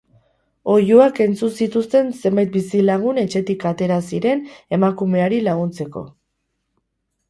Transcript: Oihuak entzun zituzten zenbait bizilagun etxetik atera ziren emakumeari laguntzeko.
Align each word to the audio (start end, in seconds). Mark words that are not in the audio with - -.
Oihuak 0.75 1.21
entzun 1.25 1.51
zituzten 1.65 2.09
zenbait 2.23 2.51
bizilagun 2.57 3.23
etxetik 3.27 3.69
atera 3.75 4.03
ziren 4.09 4.45
emakumeari 4.83 5.47
laguntzeko. 5.53 6.09